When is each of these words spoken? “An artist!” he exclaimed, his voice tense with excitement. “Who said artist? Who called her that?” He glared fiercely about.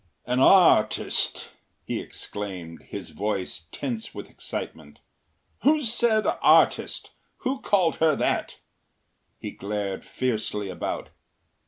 “An 0.25 0.39
artist!” 0.39 1.51
he 1.85 1.99
exclaimed, 1.99 2.85
his 2.89 3.11
voice 3.11 3.67
tense 3.71 4.15
with 4.15 4.31
excitement. 4.31 4.97
“Who 5.61 5.83
said 5.83 6.25
artist? 6.41 7.11
Who 7.45 7.61
called 7.61 7.97
her 7.97 8.15
that?” 8.15 8.57
He 9.37 9.51
glared 9.51 10.03
fiercely 10.03 10.69
about. 10.69 11.09